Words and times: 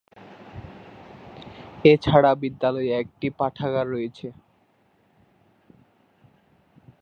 এছাড়া, 1.85 2.31
বিদ্যালয়ে 2.35 2.91
একটি 2.99 3.27
পাঠাগার 3.39 3.85
রয়েছে। 3.89 4.27